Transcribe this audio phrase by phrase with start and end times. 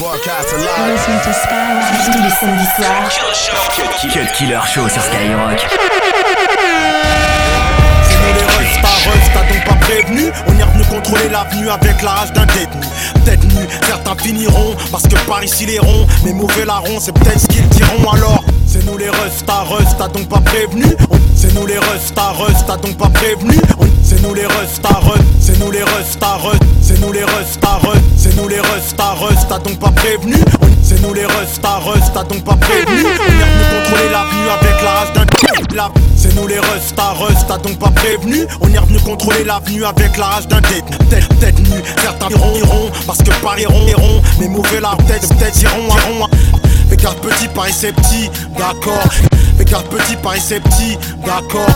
[0.00, 0.98] Broadcast live.
[2.06, 3.10] Tous les samedis soirs.
[4.10, 5.66] Cut Killer Show sur Skyrock.
[8.02, 12.10] C'est nous les ref, t'as donc pas prévenu On est revenu contrôler l'avenue avec la
[12.12, 12.86] rage d'un détenu
[13.26, 17.46] Détenu, certains finiront parce que par ici les ronds Mais mauvais larrons, c'est peut-être ce
[17.48, 20.86] qu'ils diront alors C'est nous les refs, ta ref, t'as donc pas prévenu
[21.36, 23.60] C'est nous les refs, ta ref, t'as donc pas prévenu
[24.02, 27.22] C'est nous les refs, ta ref, c'est nous les refs, ta ref C'est nous les
[27.24, 30.34] refs, ta ref, c'est nous les refs, ta ref, t'as donc pas prévenu?
[30.82, 33.04] C'est nous les refs, ta ref, t'as donc pas prévenu?
[33.04, 35.26] On est revenu contrôler l'avenue avec la rage d'un
[35.76, 38.46] la- C'est nous les refs, ta ref, t'as donc pas prévenu?
[38.60, 42.56] On est revenu contrôler l'avenue avec la rage d'un détenu Tête, tête nue, certains iront,
[42.56, 46.26] iront Parce que par iront, iront Mais mauvais la tête, peut-être iront, iront
[46.88, 49.04] Fais garde petit, paraissait petit, d'accord.
[49.58, 51.68] Fais petit, paraissait petit, d'accord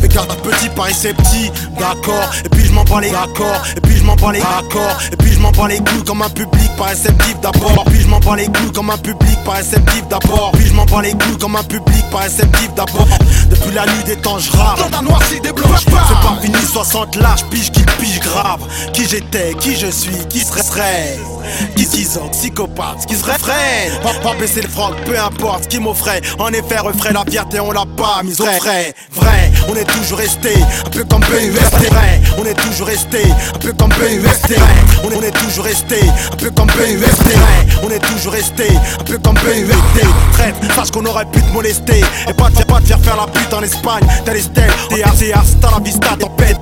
[0.00, 2.30] Fais garde petit, paraissait petit, d'accord.
[2.44, 5.16] Et puis je m'en bats les d'accord Et puis je m'en bats les d'accord Et
[5.16, 7.84] puis je m'en bats les couilles comme un public pas réceptif d'abord.
[7.86, 10.52] Puis je m'en bats les couilles comme un public pas réceptif d'abord.
[10.54, 13.08] Puis je m'en bats les couilles comme un public pas réceptif d'abord.
[13.50, 17.16] Depuis la nuit des temps je rappe Dans ta noircie des C'est pas fini 60
[17.16, 18.60] larges pige qui pige grave.
[18.92, 21.18] Qui j'étais, qui je suis, qui serait serait
[21.76, 25.80] Qui s'isole, psychopathe, qui serait frais Pas, pas baisser le froc, peu importe ce qui
[25.80, 26.20] m'offrait.
[26.38, 28.94] En effet refrait la fierté on l'a pas mise au frais.
[29.12, 30.54] Vrai, on est toujours resté
[30.86, 31.90] un peu comme PUST
[32.38, 33.22] on est toujours resté
[33.54, 34.54] un peu comme PUST
[35.04, 36.00] on est, toujours resté
[36.32, 37.34] un peu comme PUST
[37.82, 38.68] on est toujours resté
[39.00, 42.00] un peu comme PUST Traite, sache qu'on aurait pu te molester.
[42.28, 44.04] Et pas faire, pas te faire faire la pute en Espagne.
[44.24, 45.02] T'as les stèles, t'es
[45.32, 46.58] hasta la vista T'en pète,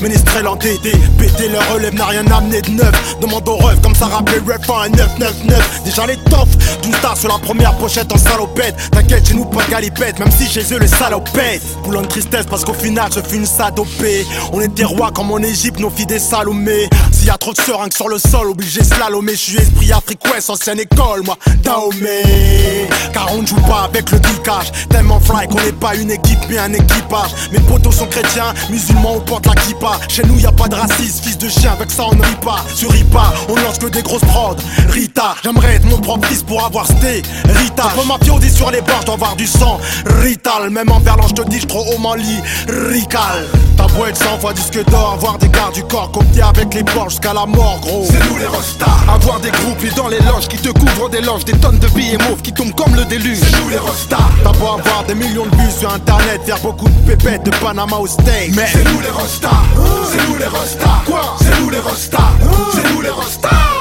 [0.00, 3.16] pète, ménestrel en DD Péter leur relève n'a rien amené de neuf.
[3.20, 7.28] Demande aux refs comme ça rappelait ref un 999 Déjà les toffs, tout ça sur
[7.28, 8.74] la première pochette en salopette.
[8.90, 11.62] T'inquiète chez nous pas de galipette Même si chez eux les salopettes.
[11.84, 14.26] Boulon de tristesse parce qu'au final je fus une sadopée.
[14.52, 17.60] On était rois comme en Égypte, nos filles des salomés S'il y a trop de
[17.60, 19.32] seringues sur le sol, obligé slalomer.
[19.32, 22.88] Je suis esprit Afrique Ouest, ancienne école, moi Dahomey.
[23.12, 24.72] Car on ne joue pas avec le geekage.
[24.88, 27.30] Tellement fly qu'on n'est pas une équipe mais un équipage.
[27.52, 30.74] Mes potos sont chrétiens, musulmans on porte la kippa Chez nous y a pas de
[30.74, 32.64] racisme, fils de chien avec ça on ne rit pas.
[32.74, 34.56] Sur Ripa, on lance que des grosses prods
[34.88, 38.80] Rita, j'aimerais être mon propre fils pour avoir sté Rita, je ma dit sur les
[38.80, 39.78] bords, dois avoir du sang.
[40.22, 43.46] Rital, même en verlan je te dis je trop haut m'en lit Rical
[43.76, 44.04] Ta beau
[44.40, 47.44] 100 fois disque d'or, avoir des gardes du corps Copier avec les porcs jusqu'à la
[47.44, 48.06] mort gros.
[48.10, 51.44] C'est nous les rostas Avoir des groupes dans les loges qui te couvrent des loges
[51.44, 53.38] Des tonnes de billets mauves qui tombent comme le déluge.
[53.38, 56.88] C'est nous les rostas T'as beau avoir des millions de vues sur internet, faire beaucoup
[56.88, 58.54] de pépettes de Panama au steak.
[58.54, 59.50] Mais C'est nous les rostas
[60.10, 62.32] C'est nous les rostas Quoi C'est nous les rostas
[62.72, 63.79] C'est nous les rostas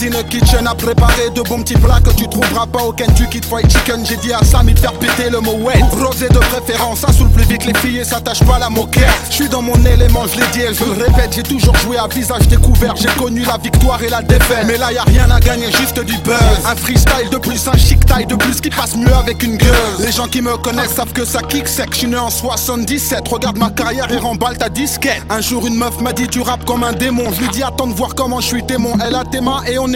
[0.00, 3.70] A kitchen à préparer de bons petits plats que tu trouveras pas au Kentucky Fried
[3.70, 4.02] Chicken.
[4.06, 5.78] J'ai dit à Samy de faire péter le mot wet.
[5.92, 9.10] Rosé de préférence, ça saoule plus vite les filles et s'attache pas la moquette.
[9.28, 11.34] Je suis dans mon élément, je l'ai dit et je le répète.
[11.34, 12.96] J'ai toujours joué à visage découvert.
[12.96, 14.64] J'ai connu la victoire et la défaite.
[14.66, 16.34] Mais là y a rien à gagner, juste du buzz.
[16.64, 19.68] Un freestyle de plus, un chic taille de plus qui passe mieux avec une gueule.
[19.98, 21.90] Les gens qui me connaissent savent que ça kick sec.
[21.92, 23.28] Je suis né en 77.
[23.28, 25.22] Regarde ma carrière et remballe ta disquette.
[25.28, 27.24] Un jour une meuf m'a dit tu rappes comme un démon.
[27.34, 28.94] Je lui dis attends de voir comment je suis témoin.
[29.06, 29.89] Elle a tes mains et on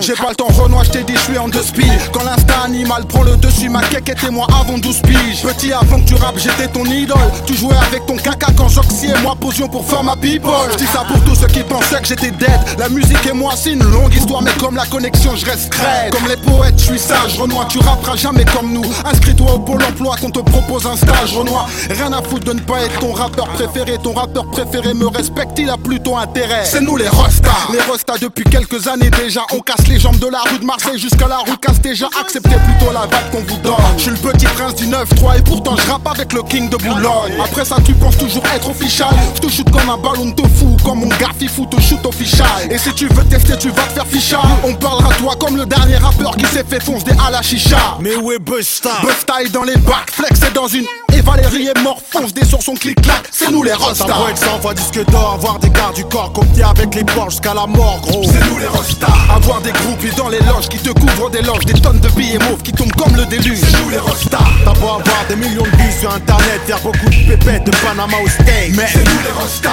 [0.00, 1.90] J'ai pas le temps Renoir, je t'ai dit je suis en deux speed.
[2.12, 5.42] Quand l'instinct animal prend le dessus, ma quéque était moi avant 12 piges.
[5.42, 7.16] Petit avant que tu rappes, j'étais ton idole.
[7.44, 10.52] Tu jouais avec ton caca quand Joxy et moi posions pour faire ma people.
[10.72, 12.60] Je dis ça pour tous ceux qui pensaient que j'étais dead.
[12.78, 15.72] La musique et moi c'est une longue histoire, mais comme la connexion, je reste.
[16.12, 17.38] Comme les poètes, je suis sage.
[17.38, 18.84] Renoir, tu rapperas jamais comme nous.
[19.04, 21.32] Inscris-toi au pôle emploi qu'on te propose un stage.
[21.36, 23.98] Renoir, rien à foutre de ne pas être ton rappeur préféré.
[24.02, 26.64] Ton rappeur préféré me respecte, il a plutôt intérêt.
[26.64, 27.50] C'est nous les Rostas.
[27.72, 29.46] Les Rostas depuis quelques années déjà.
[29.52, 32.08] On casse les jambes de la rue de Marseille jusqu'à la rue casse déjà.
[32.20, 33.74] Acceptez plutôt la vague qu'on vous donne.
[33.96, 36.76] Je suis le petit prince du 9-3 et pourtant je rappe avec le king de
[36.76, 37.32] Boulogne.
[37.42, 39.08] Après ça, tu penses toujours être official.
[39.36, 42.70] Je te shoot comme un ballon de fou, comme mon gars fifou te shoot official.
[42.70, 44.40] Et si tu veux tester, tu vas te faire ficha.
[44.62, 47.96] On parlera toi comme le dernier rappeur qui s'est fait fonce des à la chicha.
[48.00, 48.90] Mais où est Busta?
[49.02, 50.84] Busta est dans les bacs, flex est dans une.
[51.16, 53.28] Et Valérie est mort, fonce des sur son clic-clac.
[53.30, 54.06] C'est nous les T'as Rostas.
[54.06, 57.30] beau être 100 fois disque d'or, avoir des gardes du corps Copier avec les porcs
[57.30, 58.24] jusqu'à la mort gros.
[58.24, 61.64] C'est nous les Rostas Avoir des groupes dans les loges qui te couvrent des loges
[61.66, 63.58] Des tonnes de billets mauves qui tombent comme le déluge.
[63.60, 67.08] C'est nous les Rostas T'as beau avoir des millions de vues sur internet, faire beaucoup
[67.10, 68.74] de pépettes de Panama au steak.
[68.76, 69.70] Mais C'est nous les Rostas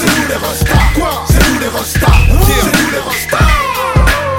[0.00, 1.24] C'est nous les Rostas Quoi?
[1.28, 3.48] C'est nous les Rostas C'est nous les Rostas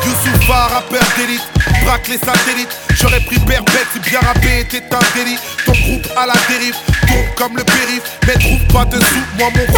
[0.06, 1.48] Youssoufa, rappeur d'élite,
[1.83, 2.75] braque les satellites.
[2.95, 5.38] J'aurais pris perpète si bien rappé était un délit.
[5.65, 6.75] Ton groupe à la dérive,
[7.07, 8.03] tombe comme le périph'.
[8.27, 9.77] Mais trouve pas de sous, moi mon groupe,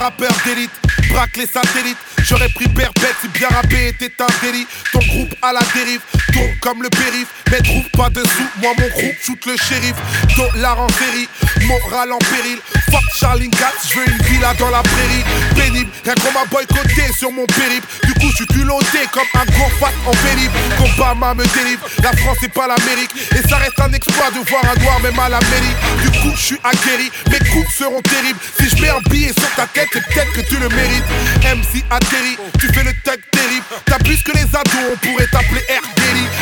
[0.00, 0.70] rappeur d'élite
[1.10, 1.98] braque les satellites.
[2.22, 4.66] J'aurais pris perpète si bien rappé était un délit.
[4.92, 6.00] Ton groupe à la dérive,
[6.32, 7.28] tourne comme le périph.
[7.50, 9.94] Mais trouve pas de sous, moi mon groupe shoot le shérif.
[10.36, 11.28] Dollar en série,
[11.66, 12.58] moral en péril.
[12.90, 15.24] Fuck Charlie Gatz, je veux une villa dans la prairie.
[15.54, 17.86] Pénible, rien qu'on m'a boycotté sur mon périple.
[18.04, 20.56] Du coup, je suis culotté comme un gros fat en périple.
[20.84, 23.10] Obama me délivre, la France c'est pas l'Amérique.
[23.32, 25.76] Et ça reste un exploit de voir un noir même à la mairie.
[26.02, 28.38] Du coup, je suis aguerri, mes coups seront terribles.
[28.58, 31.04] Si je mets un billet sur ta tête, c'est peut-être que tu le mérites.
[31.42, 33.64] MC atterri, tu fais le tug terrible.
[33.86, 36.00] T'as plus que les ados, on pourrait t'appeler R.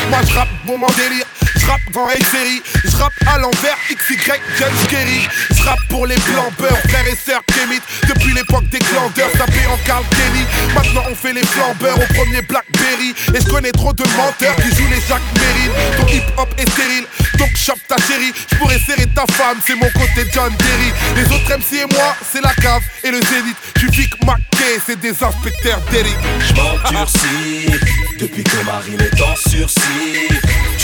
[0.09, 1.25] Moi, je rappe en délire.
[1.69, 4.17] Je rappe dans une série, je rappe à l'envers, XY,
[4.57, 5.27] James Kerry.
[5.51, 7.79] Je rappe pour les blancs beurre, frères et sœurs Kémit.
[8.07, 10.45] Depuis l'époque des glandeurs, tapé en Carl Kenny.
[10.73, 13.13] Maintenant on fait les flambeurs au premier Blackberry.
[13.35, 15.71] Et je connais trop de menteurs qui jouent les Jacques Mérine.
[15.97, 17.05] Ton hip hop est stérile,
[17.37, 18.33] donc chope ta chérie.
[18.49, 20.91] Je pourrais serrer ta femme, c'est mon côté John Derry.
[21.17, 23.57] Les autres MC et moi, c'est la cave et le zénith.
[23.75, 26.17] Tu Vic Mackay, c'est des inspecteurs d'Eric.
[26.47, 27.79] Je m'endurcis
[28.19, 30.29] depuis que Marine est en sursis.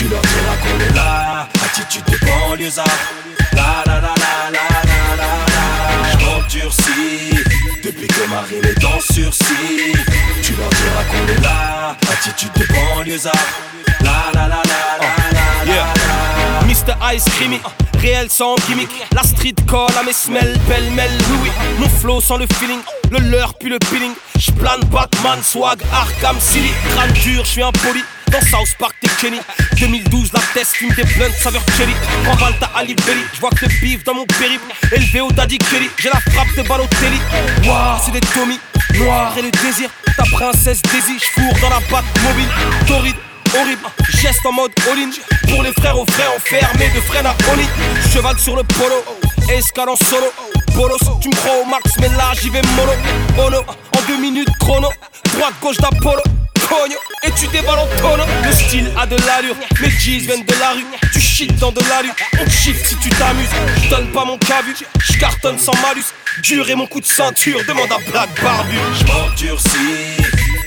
[0.06, 2.86] Tu leur diras qu'on est là, attitude de banlieusard.
[3.54, 6.12] La la la la la la la la.
[6.12, 7.44] Je m'endurcis
[7.84, 9.96] depuis que Marine est en sursis.
[10.44, 13.34] Tu leur diras qu'on est là, attitude de banlieusard.
[14.02, 15.94] La la la la la la la.
[16.60, 16.66] la.
[16.68, 17.16] Mr.
[17.16, 17.60] Ice Creamy,
[18.00, 18.92] réel sans gimmick.
[19.12, 21.50] La street call à mes semelles, pêle-mêle, oui, oui.
[21.80, 24.14] Mon flow sans le feeling, le leur puis le peeling.
[24.38, 26.70] J'plane Batman, swag, Arkham City.
[26.94, 28.04] Crâne dur, j'suis impoli.
[28.32, 29.40] Dans South Park, t'es Kenny.
[29.80, 31.94] 2012, la test, fume des blunts, saveur Kelly.
[32.24, 33.22] Prends ta Ali Belly.
[33.34, 34.66] J'vois que le bif dans mon périple.
[34.92, 35.90] Élevé au Daddy Kelly.
[35.98, 37.20] J'ai la frappe de Balotelli.
[37.66, 38.60] Waouh, c'est des Tommy.
[38.96, 39.90] Noir et le désir.
[40.18, 41.20] Ta princesse Daisy.
[41.20, 42.50] J'fourre dans la patte mobile.
[42.88, 43.16] Torride
[43.60, 43.86] horrible.
[44.10, 45.12] Geste en mode all-in.
[45.50, 47.68] Pour les frères aux frères enfermés de freine à Oli.
[48.12, 49.04] Cheval sur le polo.
[49.50, 50.32] Escale en solo.
[50.76, 52.92] Bolos, tu me crois au max, mais là j'y vais mollo.
[53.38, 54.90] Oh no, en deux minutes chrono.
[55.34, 56.22] Droite, gauche d'Apollo.
[57.24, 58.24] Et tu déballes en tonneau.
[58.44, 60.86] Le style a de l'allure, mes jeans viennent de la rue.
[61.14, 63.50] Tu shit dans de la rue, on shift si tu t'amuses.
[63.84, 66.06] Je donne pas mon cabu, je cartonne sans malus.
[66.44, 68.78] Dur et mon coup de ceinture, demande à Black Barbu.
[69.00, 70.18] Je m'endurcis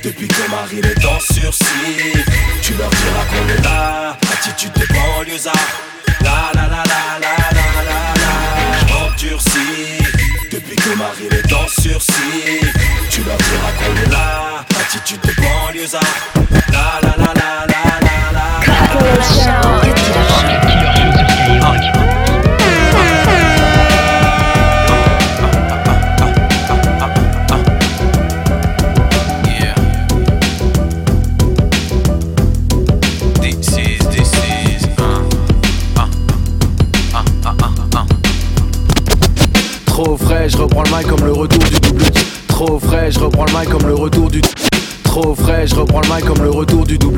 [0.02, 2.24] depuis que Marine est en sursis.
[2.62, 5.54] Tu leur diras qu'on est là, attitude de banlieusard.
[6.22, 8.78] La la la la la la la la.
[8.78, 10.07] Je m'endurcis
[10.58, 12.60] depuis que Marine est en sursis.
[13.10, 16.02] Tu leur diras qu'on est là, attitude de banlieusard.
[16.72, 18.48] La la la la la la la.
[21.76, 22.17] Yeah.
[43.28, 44.40] Reprends le mic comme le retour du
[45.04, 47.17] Trop frais, je reprends le mic comme le retour du double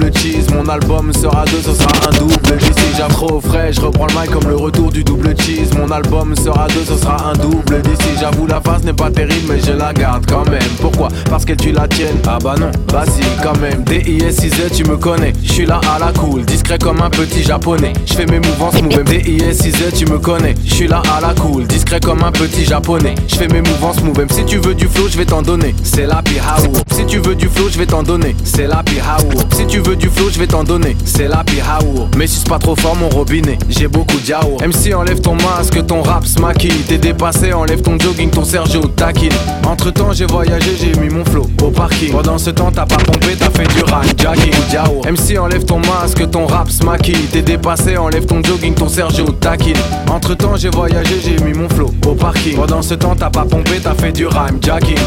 [0.55, 4.21] Mon album sera deux, ce sera un double d'ici j'ai trop frais, je reprends le
[4.21, 5.71] mic comme le retour du double cheese.
[5.79, 9.47] Mon album sera deux, ce sera un double d'ici J'avoue la face n'est pas terrible
[9.49, 10.69] mais je la garde quand même.
[10.81, 11.09] Pourquoi?
[11.31, 13.85] Parce que tu la tiennes Ah bah non, bah si quand même.
[13.85, 17.93] D-I-S-I-Z tu me connais, je suis là à la cool Discret comme un petit japonais,
[18.05, 21.67] je fais mes mouvances move D-I-S-I-Z tu me connais, je suis là à la cool
[21.67, 25.09] Discret comme un petit japonais, je fais mes mouvances move Si tu veux du flow
[25.09, 28.03] je vais t'en donner, c'est la pihao Si tu veux du flow je vais t'en
[28.03, 31.45] donner, c'est la pihao Si tu veux du flow je vais t'en donner, c'est la
[31.45, 35.35] pihao Mais si c'est pas trop fort mon robinet, j'ai beaucoup d'yao MC enlève ton
[35.35, 36.83] masque, ton rap maquille.
[36.89, 39.33] T'es dépassé, enlève ton jogging, ton Sergio taquine
[39.67, 42.13] Entre temps j'ai voyagé, j'ai mis mon flow au parking.
[42.13, 45.79] Pendant ce temps t'as pas pompé, t'as fait du rap, jacking diao MC enlève ton
[45.79, 47.27] masque, ton rap maquille.
[47.31, 49.77] T'es dépassé, enlève ton jogging, ton Sergio taquine
[50.11, 52.57] Entre temps j'ai voyagé, j'ai mis mon flow au parking.
[52.57, 54.99] Pendant ce temps t'as pas pompé, t'as fait du rhyme, jacking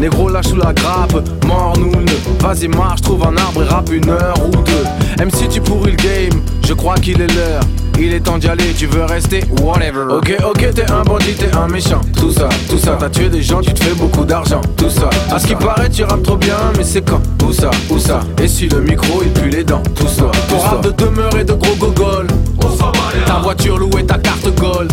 [0.00, 1.12] Négro lâche sous la grappe,
[1.46, 1.92] mort nous
[2.40, 5.24] Vas-y marche, trouve un arbre et rappe une heure deux.
[5.24, 7.62] MC tu pourris le game, je crois qu'il est l'heure.
[7.98, 9.44] Il est temps d'y aller, tu veux rester?
[9.60, 10.04] Whatever.
[10.10, 12.00] Ok, ok, t'es un bandit, t'es un méchant.
[12.16, 14.62] Tout ça, tout ça, t'as tué des gens, tu te fais beaucoup d'argent.
[14.78, 17.20] Tout ça, à ce qui paraît, tu rappes trop bien Mais c'est quand?
[17.46, 18.20] Où ça, où ça?
[18.42, 19.82] Et si le micro, il pue les dents.
[19.94, 22.26] Tout ça, ton rap de demeure et de gros gogol.
[23.26, 24.92] Ta voiture louée, ta carte gold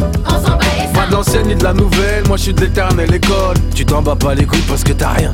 [0.93, 3.55] Pas de l'ancienne ni de la nouvelle, moi je suis de l'éternelle école.
[3.73, 5.33] Tu t'en bats pas les couilles parce que t'as rien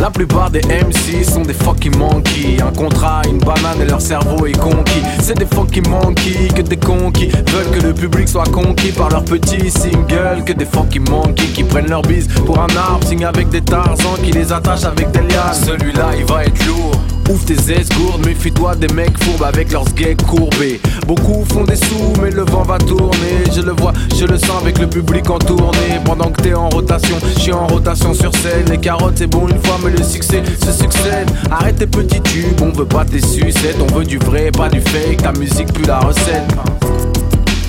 [0.00, 2.58] la plupart des MC sont des fucking monkeys.
[2.60, 5.02] Un contrat, une banane et leur cerveau est conquis.
[5.20, 7.28] C'est des fucking monkeys que des conquis.
[7.28, 10.44] Veulent que le public soit conquis par leurs petits singles.
[10.44, 14.16] Que des fucking monkeys qui prennent leur bise pour un arbre Signent avec des tarzans
[14.22, 15.54] qui les attachent avec des lianes.
[15.54, 20.16] Celui-là il va être lourd Ouvre tes esgourdes, méfie-toi des mecs fourbes avec leurs gays
[20.16, 20.80] courbés.
[21.06, 23.44] Beaucoup font des sous, mais le vent va tourner.
[23.54, 26.00] Je le vois, je le sens avec le public en tournée.
[26.06, 28.64] Pendant que t'es en rotation, je suis en rotation sur scène.
[28.70, 31.30] Les carottes, c'est bon une fois, mais le succès se succède.
[31.50, 33.76] Arrête tes petits tubes, on veut pas tes sucettes.
[33.80, 35.22] On veut du vrai, pas du fake.
[35.22, 36.44] Ta musique, plus la recette.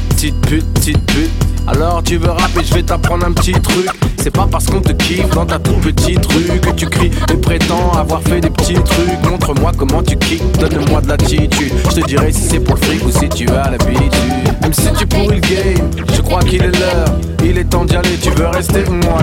[0.10, 1.32] Petite pute, petite pute.
[1.70, 3.88] Alors tu veux rapper, je vais t'apprendre un petit truc.
[4.18, 7.38] C'est pas parce qu'on te kiffe dans ta tout petite rue que tu cries et
[7.38, 9.30] prétends avoir fait des petits trucs.
[9.30, 11.74] Montre-moi comment tu kicks, donne-moi de l'attitude.
[11.90, 14.62] Je te dirai si c'est pour le fric ou si tu as l'habitude.
[14.62, 17.16] Même si tu pourris le game, je crois qu'il est l'heure.
[17.46, 19.20] Il est temps d'y aller, tu veux rester moi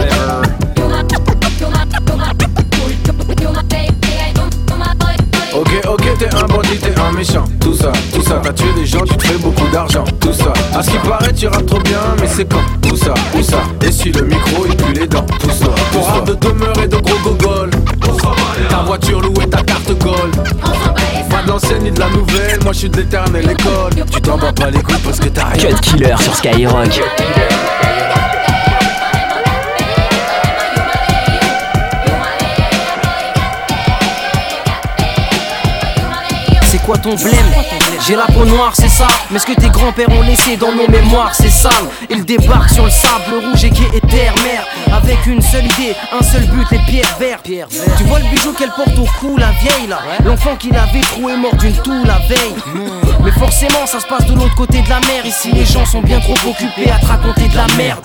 [6.19, 7.45] t'es un bandit, t'es un méchant.
[7.61, 10.05] Tout ça, tout ça, t'as tué des gens, tu te fais beaucoup d'argent.
[10.21, 13.15] Tout ça, à ce qui paraît, tu rappes trop bien, mais c'est quand Tout ça,
[13.35, 15.27] où ça, et si le micro et puis les dents.
[15.41, 17.71] Tout ça, ton rap de demeure et de gros gogol.
[18.69, 20.37] Ta voiture louée, ta carte gold.
[21.31, 24.05] Pas de l'ancienne ni de la nouvelle, moi je suis de l'éternelle école.
[24.13, 25.69] Tu t'en bats pas les couilles parce que t'as rien.
[25.69, 27.01] Cut Killer sur Skyrock.
[36.87, 37.35] Quoi ton blême
[38.07, 39.09] J'ai la peau noire, c'est ça.
[39.31, 41.73] Mais ce que tes grands-pères ont laissé dans nos mémoires, c'est sale.
[42.09, 44.65] Ils débarquent sur le sable rouge et gai et terre-mer.
[44.93, 47.45] Avec une seule idée, un seul but, les pierres vertes.
[47.99, 49.99] Tu vois le bijou qu'elle porte au cou, la vieille là.
[50.25, 52.55] L'enfant qui l'avait troué mort d'une toux la veille.
[53.27, 55.27] Mais forcément, ça se passe de l'autre côté de la mer.
[55.27, 58.05] Ici, les gens sont bien trop occupés à te raconter de la merde.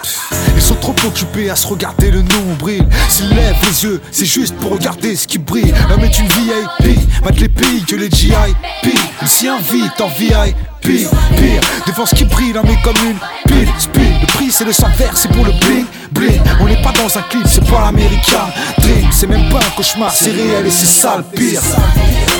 [0.56, 2.84] Ils sont trop occupés à se regarder le nombril.
[3.08, 5.76] S'ils lèvent les yeux, c'est juste pour regarder ce qui brille.
[5.90, 8.34] L'homme est une VIP, mate les pays que les GI.
[8.82, 8.90] P,
[9.22, 10.56] il s'y invite en VIP.
[10.82, 14.31] Pire, devant ce qui brille, l'homme est comme une pile, speed.
[14.52, 16.42] Le c'est le sang vert, c'est pour le bling, bling.
[16.60, 18.50] On n'est pas dans un clip, c'est pas l'américain.
[18.80, 21.62] Dream, c'est même pas un cauchemar, c'est réel et c'est sale, pire.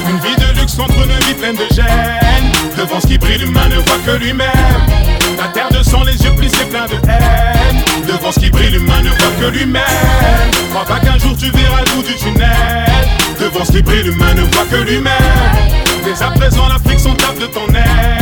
[0.10, 2.52] Une vie de luxe contre une vie pleine de gêne.
[2.78, 4.50] Devant ce qui brille, l'humain ne voit que lui-même.
[5.38, 7.82] La terre de sang, les yeux plissés pleins de haine.
[8.06, 9.82] Devant ce qui brille, l'humain ne voit que lui-même.
[10.74, 13.08] Crois pas qu'un jour tu verras le bout du tunnel.
[13.40, 15.14] Devant ce qui brille, l'humain ne voit que lui-même.
[16.04, 18.21] Dès à présent, l'Afrique s'en tape de ton aide.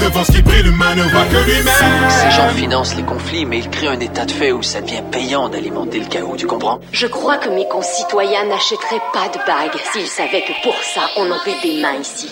[0.00, 2.08] Devant ce qui brille, l'humain ne voit que lui-même.
[2.08, 5.02] Ces gens financent les conflits, mais ils créent un état de fait où ça devient
[5.10, 6.80] payant d'alimenter le chaos, tu comprends?
[6.92, 11.30] Je crois que mes concitoyens n'achèteraient pas de bagues s'ils savaient que pour ça, on
[11.30, 12.30] en fait des mains ici.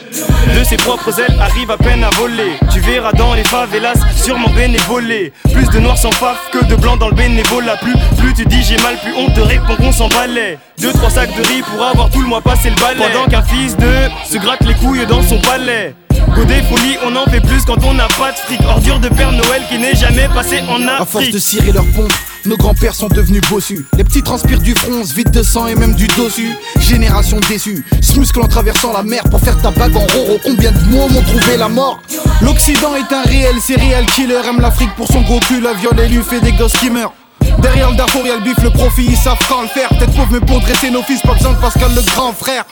[0.55, 2.53] De ses propres ailes arrive à peine à voler.
[2.73, 5.33] Tu verras dans les favelas sûrement bénévoler.
[5.53, 7.77] Plus de noirs sans faf que de blancs dans le bénévolat.
[7.77, 10.59] Plus, plus tu dis j'ai mal, plus on te répond qu'on s'en balait.
[10.79, 13.13] Deux, trois sacs de riz pour avoir tout le mois passé le balai.
[13.13, 15.95] Pendant qu'un fils de se gratte les couilles dans son palais.
[16.35, 18.61] Godé folie, on en fait plus quand on n'a pas de fric.
[18.67, 21.35] Ordure de Père Noël qui n'est jamais passé en À force Afrique.
[21.35, 22.13] de cirer leurs pompes,
[22.45, 23.87] nos grands-pères sont devenus bossus.
[23.97, 26.49] Les petits transpirent du front, se vident de sang et même du dossu.
[26.79, 30.39] Génération déçue, se muscle en traversant la mer pour faire ta bague en roro.
[30.45, 32.01] Combien de mots m'ont trouvé la mort?
[32.43, 34.41] L'Occident est un réel serial killer.
[34.49, 37.13] Aime l'Afrique pour son gros cul, la viole et lui fait des gosses qui meurent.
[37.59, 39.89] Derrière le Darfour, y'a le bif, le profit, ils savent quand le faire.
[39.89, 42.65] Peut-être pauvre, mais pour dresser nos fils, pas besoin de Pascal le grand frère.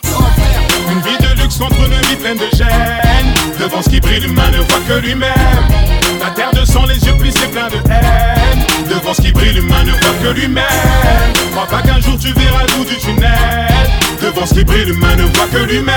[0.91, 3.33] Une vie de luxe contre une vie pleine de gêne.
[3.59, 5.31] Devant ce qui brille, l'humain ne voit que lui-même.
[6.19, 8.59] La terre de sang, les yeux plissés pleins de haine.
[8.89, 10.63] Devant ce qui brille, l'humain ne voit que lui-même.
[11.51, 13.31] Crois pas qu'un jour tu verras le bout du tunnel.
[14.21, 15.95] Devant ce qui brille, l'humain ne voit que lui-même.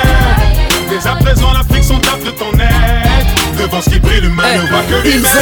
[0.91, 3.48] Dès à présent, l'Afrique s'en tape de ton aide.
[3.59, 5.33] Devant ce qui brille, l'humain ne voit que Ils lui-même.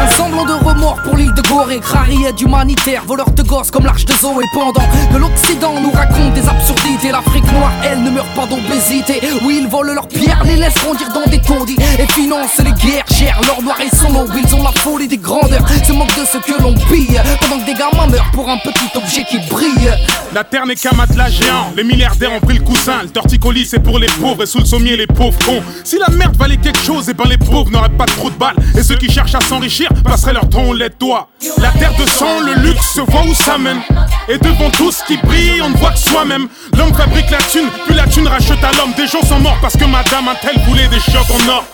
[0.00, 4.04] un semblant de remords pour l'île de Gorée, rariette humanitaire, voleurs de gosses comme l'arche
[4.04, 4.44] de Zoé.
[4.54, 4.72] Pendant
[5.12, 9.20] que l'Occident nous raconte des absurdités, l'Afrique noire, elle, ne meurt pas d'obésité.
[9.44, 13.04] Oui, ils volent leurs pierres, les laissent grandir dans des taudis et financent les guerres
[13.12, 13.40] chères.
[13.44, 16.38] Leur noir et son aube, ils ont la folie des grandeurs, se moquent de ce
[16.38, 17.20] que l'on pille.
[17.40, 19.92] Pendant que des gamins meurent pour un petit objet qui brille.
[20.32, 23.82] La terre n'est qu'un matelas géant, les milliardaires ont pris le coussin, le torticolis c'est
[23.82, 25.62] pour les pauvres et sous le sommier les pauvres cons.
[25.82, 28.56] Si la merde valait quelque chose, et ben les pauvres n'auraient pas trop de balles.
[28.76, 31.28] Et ceux qui cherchent à s'enrichir passeraient leur temps au lait de doigt.
[31.58, 33.80] La terre de sang, le luxe se voit où ça mène.
[34.28, 36.48] Et devant tout ce qui brille, on ne voit que soi-même.
[36.76, 38.92] L'homme fabrique la thune, puis la thune rachète à l'homme.
[38.96, 41.64] Des gens sont morts parce que madame un tel voulait des chocs en or?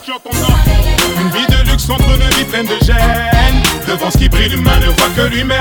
[1.20, 3.62] Une vie de luxe contre une vie pleine de gêne.
[3.88, 5.60] Devant ce qui brille, l'humain ne voit que lui-même.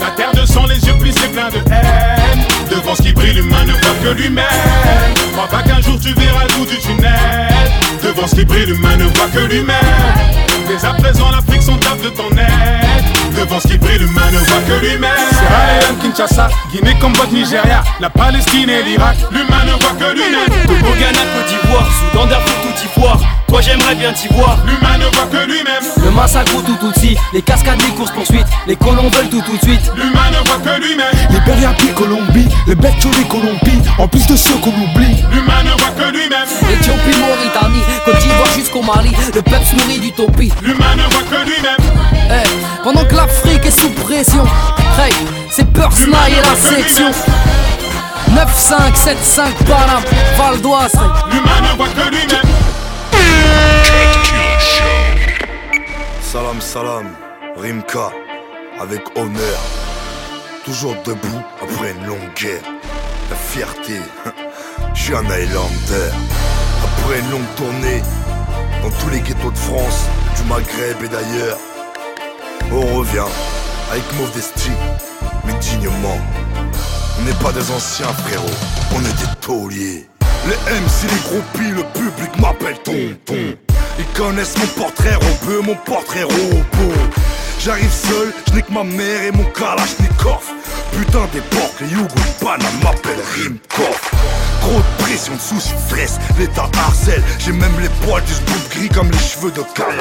[0.00, 2.44] La terre de sang, les yeux plissés pleins de haine.
[2.70, 4.44] Devant ce qui brille, l'humain ne voit que lui-même.
[5.32, 7.53] Crois pas qu'un jour tu verras le bout du tunnel.
[8.14, 9.74] Devant ce qui brille, l'humain ne voit que lui-même.
[10.68, 12.83] Dès à présent, l'Afrique s'en tape de ton aide.
[13.44, 15.10] Devant ce qui brille, l'humain ne voit que lui-même.
[15.30, 19.18] Sierra Leone, Kinshasa, Guinée, Cambodge, Nigeria, la Palestine et l'Irak.
[19.30, 20.48] L'humain ne voit que lui-même.
[20.80, 23.20] Au Ghana, Côte d'Ivoire, Soudan, Darfour, tout y voir.
[23.46, 24.58] Toi j'aimerais bien t'y voir.
[24.66, 25.84] L'humain ne voit que lui-même.
[25.96, 27.18] Le coup tout tout de suite.
[27.34, 29.92] Les cascades, les courses poursuites, les colons veulent tout tout de suite.
[29.94, 31.14] L'humain ne voit que lui-même.
[31.30, 35.22] Les Colombie, les bêtes les Colombie, en plus de ceux qu'on oublie.
[35.30, 36.48] L'humain ne voit que lui-même.
[36.72, 40.52] Éthiopie, Mauritanie, Côte d'Ivoire jusqu'au Mali, le peuple se nourrit d'utopie.
[40.62, 42.30] L'humain ne voit que lui-même.
[42.30, 42.46] Hey,
[42.84, 44.44] pendant que l'Afrique est sous pression,
[45.00, 45.12] hey,
[45.50, 47.10] c'est Pursna et la section.
[48.30, 50.02] 9-5, 7-5, Panam,
[50.36, 50.92] Val d'Oise.
[51.32, 52.42] L'humain ne voit que lui-même.
[56.20, 57.06] Salam, salam,
[57.56, 58.10] Rimka,
[58.80, 59.60] avec honneur.
[60.64, 62.62] Toujours debout après une longue guerre.
[63.30, 64.00] La fierté,
[64.94, 66.10] je suis un Highlander.
[66.84, 68.02] Après une longue tournée,
[68.82, 70.04] dans tous les ghettos de France,
[70.36, 71.56] du Maghreb et d'ailleurs,
[72.72, 73.30] on revient
[73.90, 74.70] avec modestie,
[75.44, 76.18] mais dignement.
[77.18, 78.44] On n'est pas des anciens frérots,
[78.94, 80.08] on est des tauliers.
[80.46, 83.56] Les MC, les groupies, le public m'appelle tonton.
[83.98, 86.94] Ils connaissent mon portrait robeux, mon portrait robot.
[87.60, 90.44] J'arrive seul, je que ma mère et mon kalachnikov.
[90.92, 94.00] Putain d'époque, les Yugo Panama m'appellent Rimkov.
[94.60, 97.22] Trop de pression, de soucis, stress, l'état harcèle.
[97.38, 98.34] J'ai même les poils du
[98.76, 99.94] gris comme les cheveux de Karl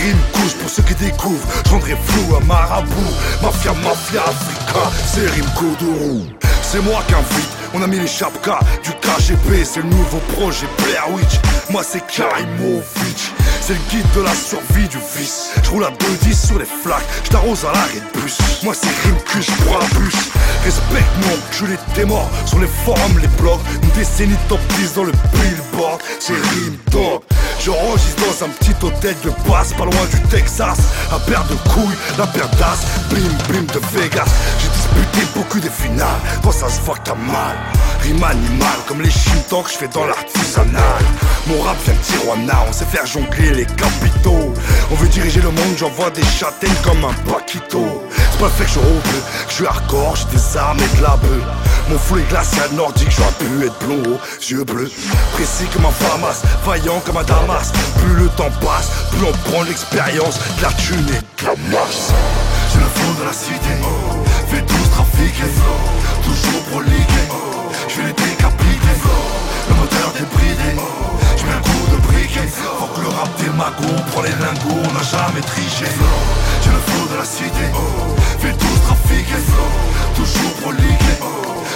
[0.00, 3.12] Rime couche pour ceux qui découvrent, j'rendrai flou à marabout.
[3.42, 6.26] Mafia, mafia, Africa, c'est Rime Koudourou.
[6.62, 10.66] C'est moi qui invite, on a mis les chapkas du KGB, c'est le nouveau projet
[10.78, 11.40] Blair Witch.
[11.70, 13.32] Moi c'est Karimovic.
[13.66, 15.52] C'est le guide de la survie du vice.
[15.62, 18.36] Je roule à 2-10 sur les flaques, je t'arrose à l'arrêt de bus.
[18.62, 20.14] Moi c'est Rimku, je prends la bus.
[20.64, 21.64] Respecte-moi, je
[21.98, 23.60] les morts sur les forums, les blogs.
[23.82, 27.22] Une décennie top 10 dans le billboard, c'est Rim Dog.
[27.58, 30.78] J'enregistre dans un petit hôtel de basse, pas loin du Texas.
[31.10, 34.28] La paire de couilles, la paire d'as, blim blim de Vegas.
[34.58, 37.56] J'ai disputé beaucoup de finales, quand ça se voit que mal.
[38.02, 41.02] Rime animal, comme les chintons que je fais dans l'artisanal.
[41.46, 44.52] Mon rap vient de Tijuana, on sait faire jongler les capitaux.
[44.90, 48.02] On veut diriger le monde, j'envoie des châtaignes comme un paquito.
[48.16, 51.02] C'est pas le fait que je roule, je suis hardcore, j'ai des armes et de
[51.02, 51.42] la bœuf.
[51.88, 54.18] Mon flou est glacial nordique, j'aurais pu être blond
[54.48, 54.90] yeux bleus.
[55.32, 57.72] Précis comme un famas, vaillant comme un damas.
[57.98, 62.12] Plus le temps passe, plus on prend l'expérience de la thune et de la masse.
[62.72, 63.74] J'ai le flow de la cité,
[64.48, 65.50] fais tous trafiquer,
[66.24, 67.24] toujours proligué.
[67.88, 68.96] Je vais les décapiter,
[69.68, 70.80] le moteur débridé.
[71.36, 71.73] Je un coup
[72.42, 75.86] faut que le rap démago, prend les lingots, on n'a jamais triché.
[76.62, 77.66] J'ai le flow de la cité,
[78.40, 79.42] fais tous trafiquer,
[80.16, 81.14] toujours proligué.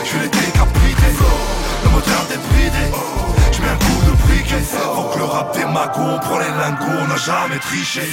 [0.04, 1.14] Je vais les décapiter,
[1.84, 2.86] le moteur débridé.
[3.52, 4.62] Je mets un coup de briquet,
[4.94, 8.12] faut que le rap démago, on prend les lingots, on n'a jamais triché.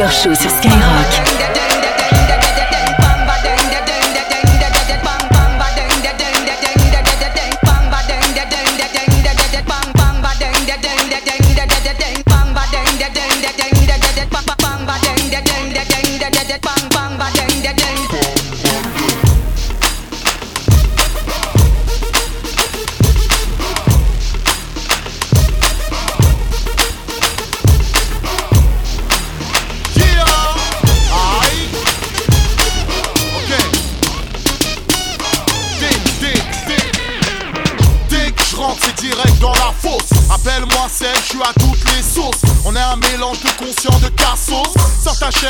[0.00, 1.29] Le Cut Killer Show sur Skyrock.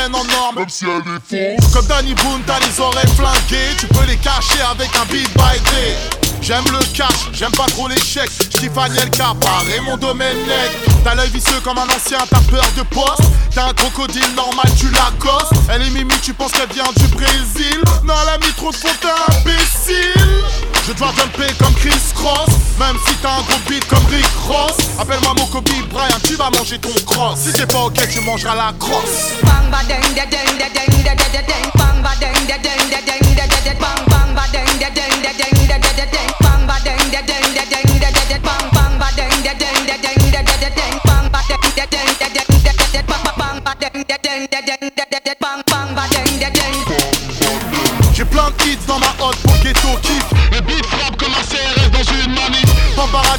[0.01, 1.73] Chaîne en norme, même si elle est fausse.
[1.73, 5.59] Comme Danny Boone, t'as les oreilles flinguées, tu peux les cacher avec un beat by
[5.71, 5.95] day.
[6.41, 8.29] J'aime le cash, j'aime pas trop l'échec.
[8.39, 10.71] J'kiffe Agnel Capar et mon domaine nec.
[11.03, 13.29] T'as l'œil vicieux comme un ancien, t'as peur de poste.
[13.53, 15.53] T'as un crocodile normal, tu l'accostes.
[15.71, 17.79] Elle est mimi, tu penses qu'elle vient du Brésil.
[18.03, 18.77] Non, elle a mis trop de
[19.37, 20.70] imbécile.
[20.87, 22.49] Je dois jumper comme Chris Cross.
[22.79, 24.77] Même si t'as un gros beat comme Rick Ross.
[24.99, 27.39] Appelle-moi mon Kobe Brian, tu vas manger ton cross.
[27.39, 29.41] Si c'est pas ok, tu mangeras la crosse.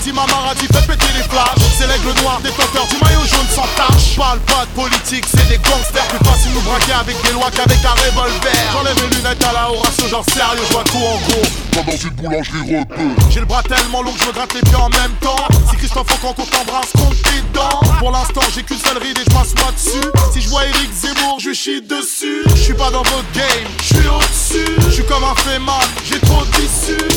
[0.03, 1.63] Paradis, ma maradis, fais péter les flashs.
[1.79, 4.17] c'est l'aigle noir, détenteur du maillot jaune sans tache.
[4.17, 6.05] Parle pas de politique, c'est des gangsters.
[6.09, 8.53] Plus facile nous braquer avec des lois qu'avec un revolver.
[8.73, 11.47] J'enlève mes lunettes à la Horatio, genre sérieux, je vois tout en gros.
[11.71, 13.15] Pas dans une boulangerie repeux.
[13.31, 15.47] J'ai le bras tellement long que je me gratte les pieds en même temps.
[15.71, 17.81] Si Christophe Franco t'embrasse, compte tes dents.
[18.01, 20.09] Pour l'instant, j'ai qu'une seule ride et je m'assois dessus.
[20.33, 22.43] Si je vois Eric Zemmour, je chie dessus.
[22.57, 24.75] Je suis pas dans votre game, je suis au-dessus.
[24.85, 25.61] Je suis comme un fait
[26.02, 26.02] j'ai
[26.33, 26.47] trop.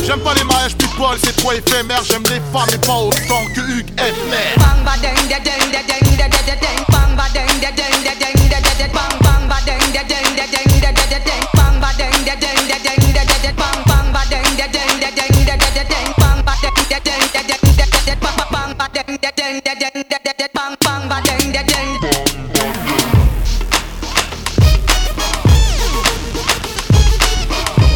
[0.06, 2.04] J'aime pas les mariages people, c'est trop éphémère.
[2.10, 4.56] J'aime les femmes mais pas autant que Hugues Hefner.
[4.58, 7.72] Bang ba ding da ding da ding da da da ding Bang ba ding da
[7.72, 10.92] ding da ding da da da Bang bang ba ding da ding da ding da
[10.92, 14.08] da da ding Bang ba ding da ding da ding da da da Bang bang
[14.14, 17.26] ba ding da ding da ding da da da ding Bang ba ding da ding
[17.34, 20.34] da ding da da da Bang bang ba ding da ding da ding da da
[20.40, 21.92] da Bang bang ba ding da ding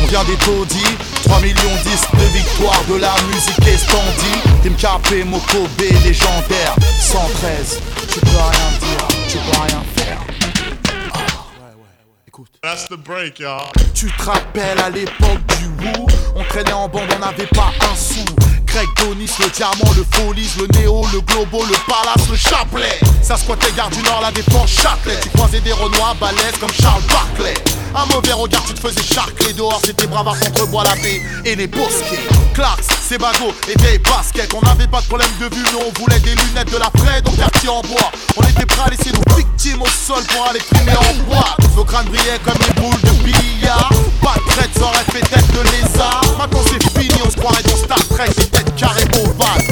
[0.01, 0.97] On vient des taudis,
[1.29, 4.41] 3 millions 10 de victoires de la musique estandie.
[4.63, 5.69] Tim Capé, Mokobe,
[6.03, 7.79] légendaire, 113.
[8.11, 10.17] Tu peux rien dire, tu peux rien faire.
[12.61, 13.71] That's the break, y'all.
[13.93, 17.95] Tu te rappelles à l'époque du Woo On traînait en bande, on n'avait pas un
[17.95, 18.25] sou
[18.71, 22.99] Greg Donis, le diamant, le Folies, le Néo, le Globo, le Palace, le Chapelet.
[23.21, 25.19] Ça squattait Gare du Nord, la défense Châtelet.
[25.21, 27.55] Tu croisais des Renois balèzes comme Charles Barclay.
[27.95, 29.53] Un mauvais regard, tu te faisais charcler.
[29.53, 32.19] Dehors C'était bravard contre bois la paix et les bosquets.
[32.53, 34.53] Clarks, Sebago et vieilles baskets.
[34.53, 37.27] On n'avait pas de problème de vue, mais on voulait des lunettes de la Fred
[37.27, 38.11] au quartier en bois.
[38.37, 41.57] On était prêts à laisser nos victimes au sol pour aller trimer en bois.
[41.75, 43.89] Nos crânes brillaient comme des boules de billard.
[44.21, 46.21] Pas de traite, ça aurait fait tête de lézard.
[46.37, 48.29] Maintenant c'est fini, on se croirait dans Star Trek.
[48.37, 49.69] Les têtes carrées ovales.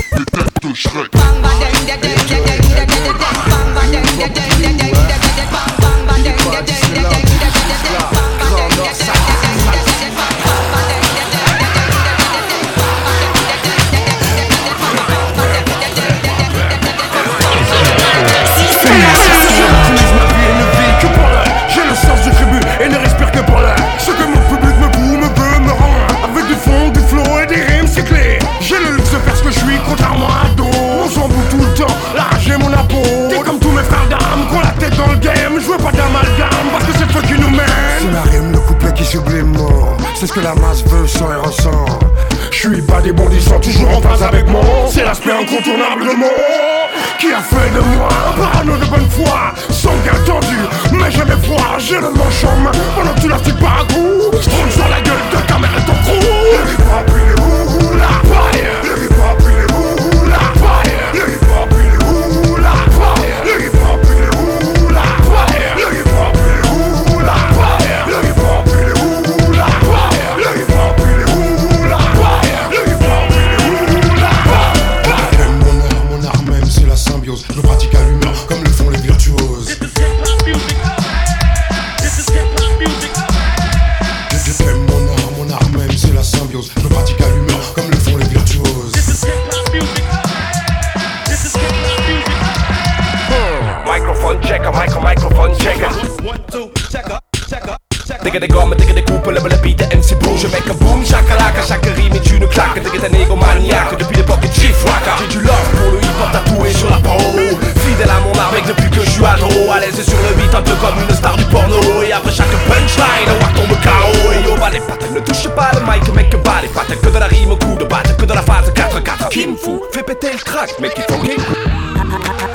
[120.57, 121.21] Track, mec, il faut.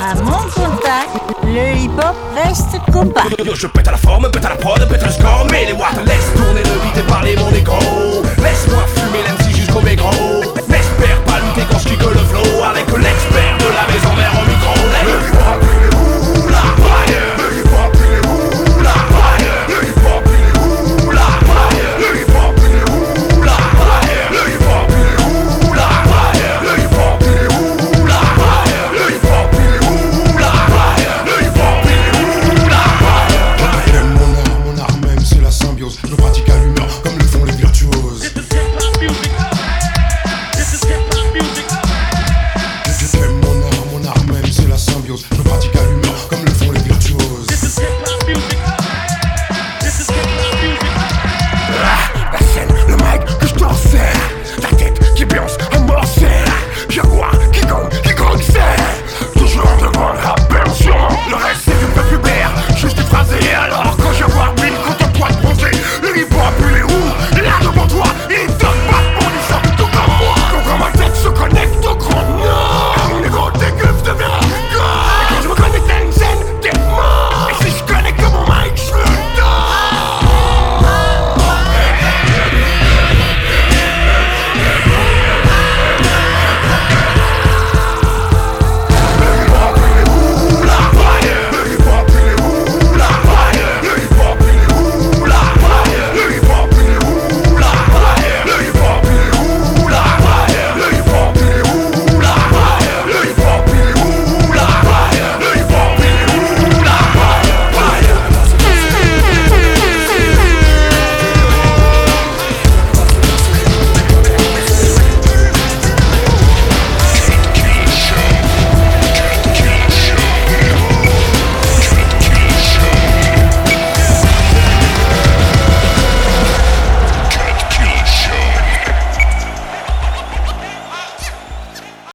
[0.01, 1.11] À mon contact,
[1.45, 3.45] le hip-hop reste compact.
[3.45, 5.73] Yo, je pète à la forme, pète à la prod, pète le score, mais les
[5.73, 7.82] watts laisse tourner le beat et parler mon écho.
[36.63, 37.12] No.